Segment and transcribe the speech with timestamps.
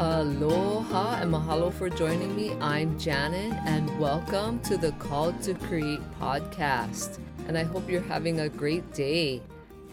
[0.00, 2.54] Aloha and mahalo for joining me.
[2.54, 7.18] I'm Janet and welcome to the Call to Create podcast.
[7.46, 9.42] And I hope you're having a great day.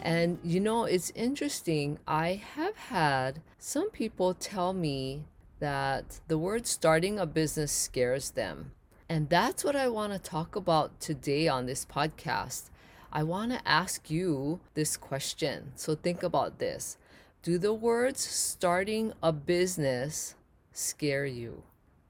[0.03, 1.99] And you know, it's interesting.
[2.07, 5.25] I have had some people tell me
[5.59, 8.71] that the word starting a business scares them.
[9.09, 12.69] And that's what I want to talk about today on this podcast.
[13.11, 15.73] I want to ask you this question.
[15.75, 16.97] So think about this
[17.47, 20.35] do the words starting a business
[20.73, 21.63] scare you?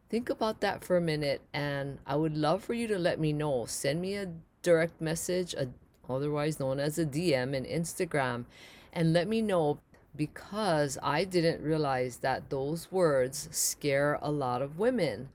[0.10, 3.34] Think about that for a minute, and I would love for you to let me
[3.34, 3.66] know.
[3.68, 4.32] Send me a
[4.63, 5.68] direct message, a,
[6.10, 8.46] otherwise known as a DM, in Instagram,
[8.91, 9.77] and let me know
[10.16, 15.30] because I didn't realize that those words scare a lot of women.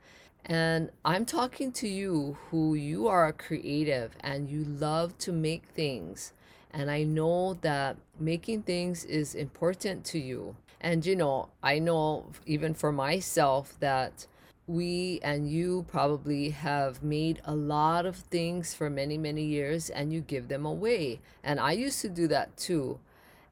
[0.44, 5.66] And I'm talking to you who you are a creative and you love to make
[5.66, 6.32] things
[6.72, 10.56] and I know that making things is important to you.
[10.80, 14.26] And you know, I know even for myself that
[14.66, 20.12] we and you probably have made a lot of things for many, many years and
[20.12, 21.20] you give them away.
[21.42, 22.98] And I used to do that too.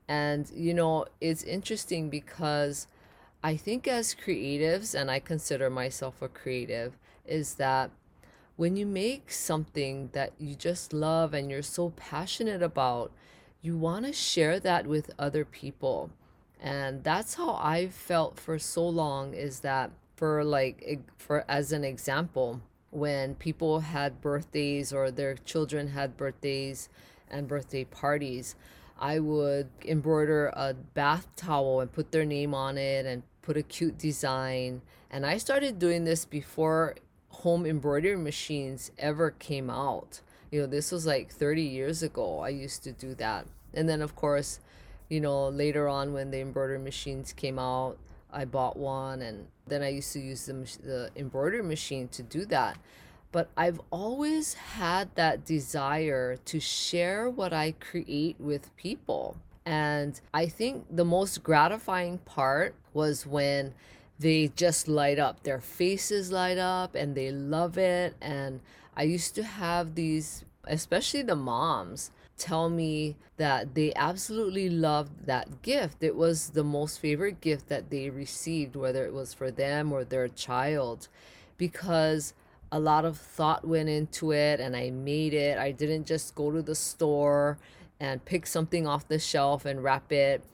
[0.09, 2.87] And you know, it's interesting because
[3.43, 7.91] I think as creatives, and I consider myself a creative, is that
[8.61, 13.11] when you make something that you just love and you're so passionate about,
[13.62, 16.11] you want to share that with other people.
[16.61, 21.84] And that's how I've felt for so long is that for like for as an
[21.84, 26.91] example, when people had birthdays or their children had birthdays
[27.31, 28.56] and birthday parties,
[28.98, 33.62] I would embroider a bath towel and put their name on it and put a
[33.62, 34.83] cute design.
[35.11, 36.97] And I started doing this before
[37.31, 40.20] home embroidery machines ever came out.
[40.50, 42.41] You know, this was like 30 years ago.
[42.41, 43.47] I used to do that.
[43.72, 44.61] And then, of course,
[45.09, 47.98] you know, later on when the embroidery machines came out,
[48.33, 52.45] I bought one and then I used to use the, the embroidery machine to do
[52.47, 52.78] that.
[53.32, 59.37] But I've always had that desire to share what I create with people.
[59.65, 63.75] And I think the most gratifying part was when
[64.20, 65.42] they just light up.
[65.42, 68.14] Their faces light up and they love it.
[68.20, 68.60] And
[68.94, 75.62] I used to have these, especially the moms, tell me that they absolutely loved that
[75.62, 76.03] gift.
[76.03, 80.04] It was the most favorite gift that they received, whether it was for them or
[80.04, 81.08] their child,
[81.56, 82.34] because
[82.70, 85.56] a lot of thought went into it and I made it.
[85.58, 87.58] I didn't just go to the store
[87.98, 90.44] and pick something off the shelf and wrap it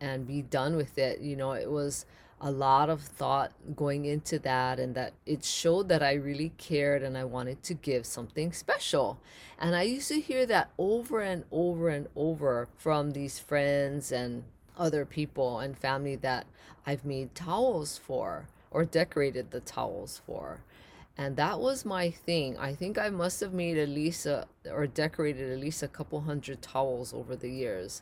[0.00, 1.20] and be done with it.
[1.20, 2.06] You know, it was
[2.40, 7.02] a lot of thought going into that and that it showed that I really cared
[7.02, 9.18] and I wanted to give something special.
[9.58, 14.44] And I used to hear that over and over and over from these friends and
[14.78, 16.46] other people and family that
[16.86, 20.60] I've made towels for or decorated the towels for.
[21.18, 22.56] And that was my thing.
[22.56, 26.22] I think I must have made at least a, or decorated at least a couple
[26.22, 28.00] hundred towels over the years.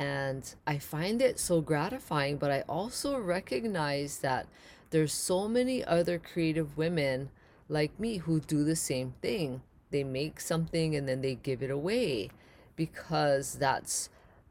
[0.00, 4.46] And I find it so gratifying, but I also recognize that
[4.88, 7.28] there's so many other creative women
[7.68, 9.60] like me who do the same thing.
[9.90, 12.30] They make something and then they give it away
[12.76, 14.08] because that's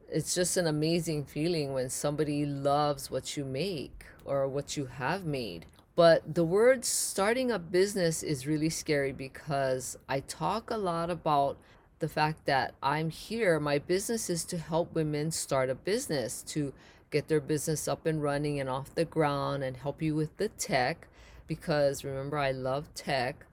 [0.08, 5.24] it's just an amazing feeling when somebody loves what you make or what you have
[5.24, 5.66] made.
[5.96, 11.58] But the word starting a business is really scary because I talk a lot about
[12.00, 16.72] the fact that I'm here, my business is to help women start a business, to
[17.10, 20.48] get their business up and running and off the ground and help you with the
[20.48, 21.06] tech.
[21.46, 23.44] Because remember, I love tech.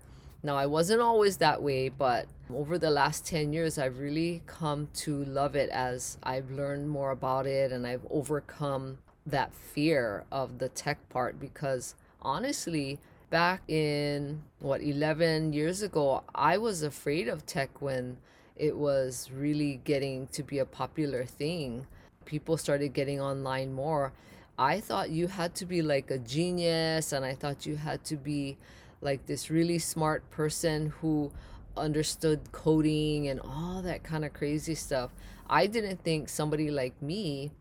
[0.43, 4.87] Now, I wasn't always that way, but over the last 10 years, I've really come
[4.95, 10.59] to love it as I've learned more about it and I've overcome that fear of
[10.59, 12.99] the tech part because honestly,
[13.29, 18.17] back in what 11 years ago, I was afraid of tech when
[18.55, 21.87] it was really getting to be a popular thing.
[22.25, 24.13] People started getting online more.
[24.57, 28.15] I thought you had to be like a genius, and I thought you had to
[28.15, 28.57] be
[29.01, 31.31] like this really smart person who
[31.75, 35.11] understood coding and all that kind of crazy stuff.
[35.47, 37.51] I didn't think somebody like me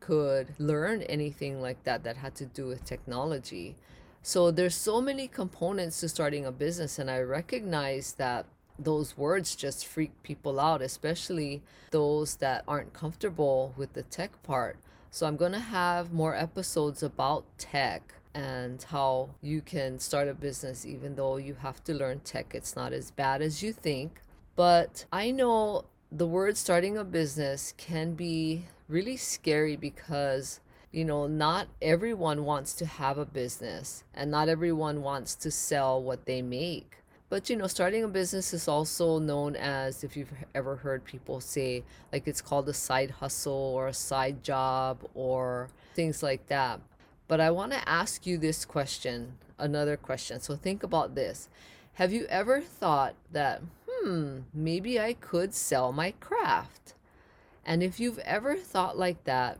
[0.00, 3.76] could learn anything like that that had to do with technology.
[4.26, 8.46] So there's so many components to starting a business and I recognize that
[8.76, 11.62] those words just freak people out, especially
[11.92, 14.78] those that aren't comfortable with the tech part.
[15.12, 20.34] So I'm going to have more episodes about tech and how you can start a
[20.34, 22.52] business even though you have to learn tech.
[22.52, 24.22] It's not as bad as you think.
[24.56, 30.58] But I know the word starting a business can be really scary because
[30.96, 36.02] you know, not everyone wants to have a business and not everyone wants to sell
[36.02, 37.02] what they make.
[37.28, 41.42] But you know, starting a business is also known as, if you've ever heard people
[41.42, 41.84] say,
[42.14, 46.80] like it's called a side hustle or a side job or things like that.
[47.28, 50.40] But I want to ask you this question, another question.
[50.40, 51.50] So think about this.
[51.94, 56.94] Have you ever thought that, hmm, maybe I could sell my craft?
[57.66, 59.58] And if you've ever thought like that,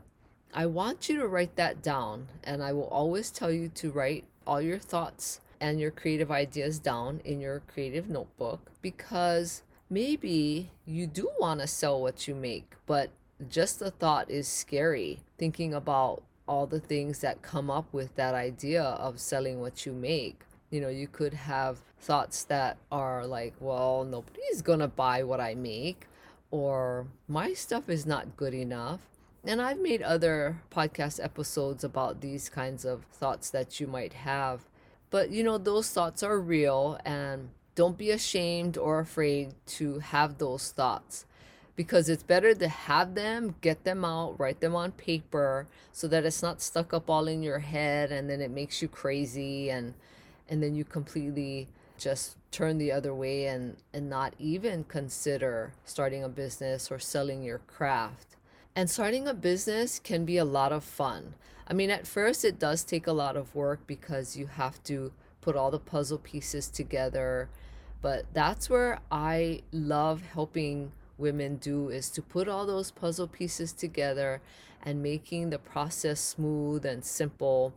[0.57, 2.29] I want you to write that down.
[2.43, 6.79] And I will always tell you to write all your thoughts and your creative ideas
[6.79, 12.73] down in your creative notebook because maybe you do want to sell what you make,
[12.87, 13.11] but
[13.47, 15.19] just the thought is scary.
[15.37, 19.93] Thinking about all the things that come up with that idea of selling what you
[19.93, 20.41] make.
[20.71, 25.39] You know, you could have thoughts that are like, well, nobody's going to buy what
[25.39, 26.07] I make,
[26.49, 29.01] or my stuff is not good enough.
[29.43, 34.61] And I've made other podcast episodes about these kinds of thoughts that you might have.
[35.09, 40.39] But you know, those thoughts are real, and don't be ashamed or afraid to have
[40.39, 41.25] those thoughts
[41.77, 46.25] because it's better to have them, get them out, write them on paper so that
[46.25, 49.93] it's not stuck up all in your head and then it makes you crazy and
[50.49, 51.67] and then you completely
[51.99, 57.43] just turn the other way and and not even consider starting a business or selling
[57.43, 58.36] your craft.
[58.77, 61.33] And starting a business can be a lot of fun.
[61.67, 65.11] I mean, at first, it does take a lot of work because you have to
[65.41, 67.49] put all the puzzle pieces together.
[68.03, 73.73] But that's where I love helping women do is to put all those puzzle pieces
[73.73, 74.43] together
[74.83, 77.73] and making the process smooth and simple.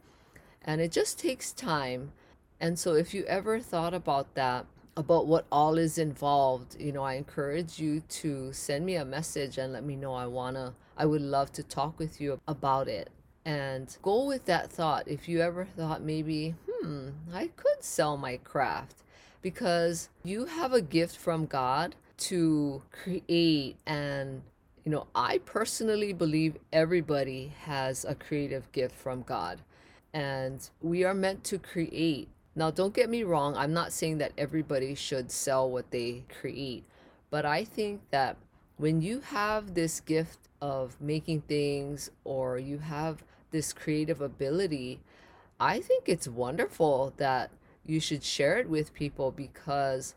[0.63, 2.13] And it just takes time.
[2.61, 4.67] And so, if you ever thought about that,
[4.99, 9.57] about what all is involved, you know, I encourage you to send me a message
[9.57, 10.13] and let me know.
[10.13, 13.11] I wanna, I would love to talk with you about it.
[13.45, 15.09] And go with that thought.
[15.09, 18.97] If you ever thought maybe, hmm, I could sell my craft.
[19.43, 23.77] Because you have a gift from God to create.
[23.87, 24.43] And
[24.85, 29.61] you know, I personally believe everybody has a creative gift from God.
[30.13, 32.29] And we are meant to create.
[32.57, 36.85] Now, don't get me wrong, I'm not saying that everybody should sell what they create,
[37.31, 38.37] but I think that
[38.77, 45.01] when you have this gift of making things or you have this creative ability,
[45.59, 47.51] I think it's wonderful that
[47.85, 50.15] you should share it with people because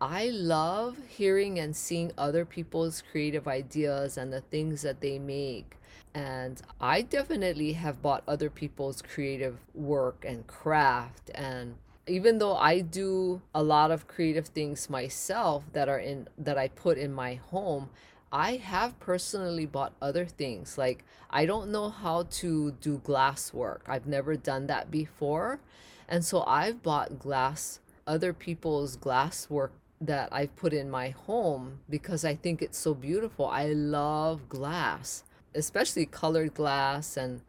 [0.00, 5.76] I love hearing and seeing other people's creative ideas and the things that they make.
[6.14, 11.30] And I definitely have bought other people's creative work and craft.
[11.34, 11.74] And
[12.06, 16.68] even though I do a lot of creative things myself that are in that I
[16.68, 17.90] put in my home,
[18.32, 20.78] I have personally bought other things.
[20.78, 25.60] Like, I don't know how to do glass work, I've never done that before.
[26.08, 31.80] And so I've bought glass, other people's glass work that I've put in my home
[31.88, 33.46] because I think it's so beautiful.
[33.46, 35.22] I love glass,
[35.54, 37.42] especially colored glass and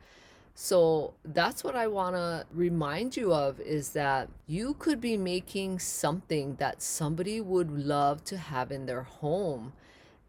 [0.53, 5.79] so that's what I want to remind you of is that you could be making
[5.79, 9.73] something that somebody would love to have in their home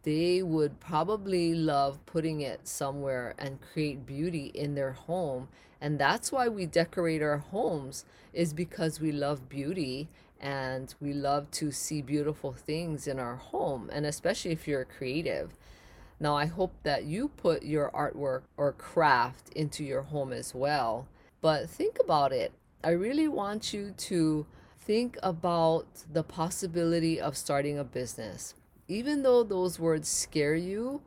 [0.02, 5.48] they would probably love putting it somewhere and create beauty in their home.
[5.80, 10.08] And that's why we decorate our homes is because we love beauty
[10.40, 15.52] and we love to see beautiful things in our home and especially if you're creative.
[16.18, 21.06] Now i hope that you put your artwork or craft into your home as well.
[21.40, 22.52] But think about it.
[22.82, 24.46] I really want you to
[24.80, 28.54] think about the possibility of starting a business
[28.92, 31.00] even though those words scare you,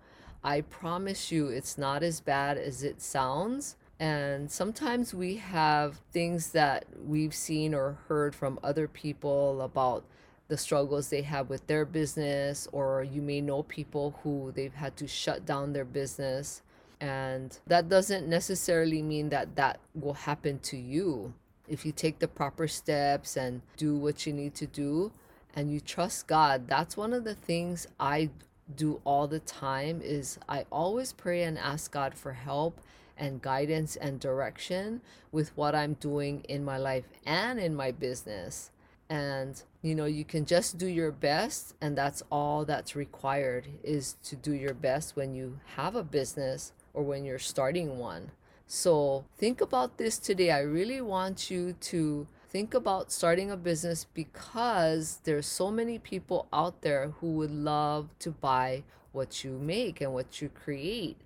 [0.43, 3.75] I promise you it's not as bad as it sounds.
[3.99, 10.03] And sometimes we have things that we've seen or heard from other people about
[10.47, 14.95] the struggles they have with their business, or you may know people who they've had
[14.97, 16.61] to shut down their business.
[16.99, 21.33] And that doesn't necessarily mean that that will happen to you.
[21.67, 25.11] If you take the proper steps and do what you need to do,
[25.55, 28.29] and you trust God, that's one of the things I
[28.75, 32.81] do all the time is I always pray and ask God for help
[33.17, 38.71] and guidance and direction with what I'm doing in my life and in my business.
[39.09, 44.15] And you know, you can just do your best and that's all that's required is
[44.23, 48.31] to do your best when you have a business or when you're starting one.
[48.67, 50.49] So, think about this today.
[50.49, 56.47] I really want you to think about starting a business because there's so many people
[56.53, 58.81] out there who would love to buy
[59.11, 61.17] what you make and what you create.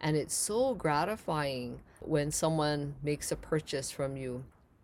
[0.00, 4.42] And it's so gratifying when someone makes a purchase from you.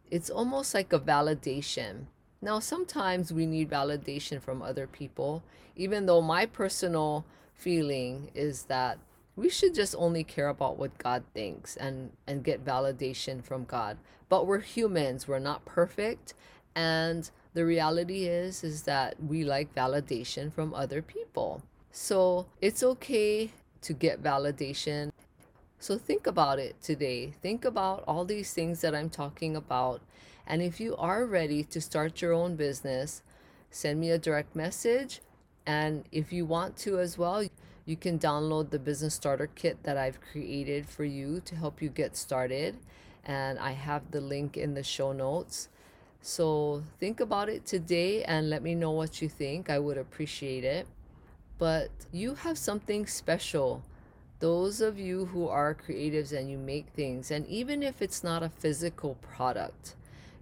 [0.09, 2.05] It's almost like a validation.
[2.41, 5.43] Now, sometimes we need validation from other people,
[5.75, 9.01] even though my personal feeling is that
[9.39, 13.97] we should just only care about what God thinks and, and get validation from God.
[14.29, 16.35] But we're humans, we're not perfect.
[16.75, 21.63] And the reality is is that we like validation from other people.
[21.93, 23.53] So it's okay
[23.83, 25.13] to get validation.
[25.79, 27.33] So think about it today.
[27.41, 30.01] Think about all these things that I'm talking about.
[30.49, 33.23] And if you are ready to start your own business,
[33.71, 35.21] send me a direct message.
[35.65, 37.45] And if you want to as well,
[37.89, 41.89] you can download the business starter kit that I've created for you to help you
[41.89, 42.77] get started.
[43.25, 45.71] And I have the link in the show notes.
[46.21, 49.71] So think about it today and let me know what you think.
[49.71, 50.87] I would appreciate it.
[51.57, 53.83] But you have something special.
[54.39, 58.43] Those of you who are creatives and you make things, and even if it's not
[58.43, 59.95] a physical product,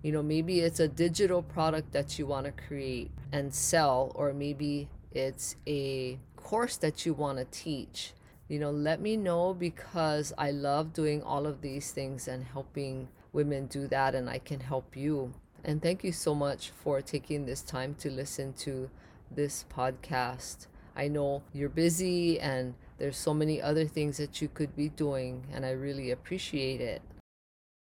[0.03, 4.33] you know, maybe it's a digital product that you want to create and sell, or
[4.33, 8.13] maybe it's a course that you want to teach.
[8.47, 13.09] You know, let me know because I love doing all of these things and helping
[13.33, 15.35] women do that, and I can help you.
[15.65, 18.89] And thank you so much for taking this time to listen to
[19.29, 20.69] this podcast.
[20.95, 25.49] I know you're busy and there's so many other things that you could be doing,
[25.53, 27.03] and I really appreciate it.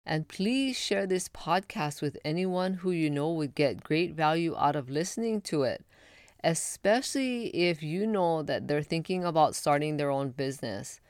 [0.06, 4.78] And please share this podcast with anyone who you know would get great value out
[4.78, 5.84] of listening to it,
[6.46, 11.02] especially if you know that they're thinking about starting their own business.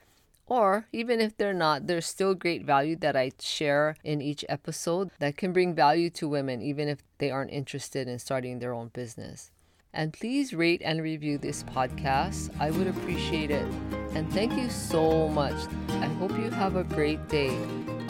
[0.48, 5.12] Or even if they're not, there's still great value that I share in each episode
[5.20, 8.89] that can bring value to women, even if they aren't interested in starting their own
[8.94, 9.51] business.
[9.94, 12.51] And please rate and review this podcast.
[12.60, 13.65] I would appreciate it.
[14.13, 15.56] And thank you so much.
[15.89, 17.58] I hope you have a great day.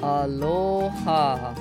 [0.01, 1.55] Aloha.